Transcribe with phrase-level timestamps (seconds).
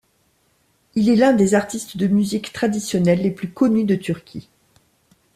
[0.95, 4.49] Il est l'un des artistes de musique traditionnelle les plus connus de Turquie.